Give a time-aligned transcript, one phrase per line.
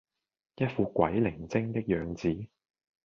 [0.55, 2.47] 一副鬼靈精的樣子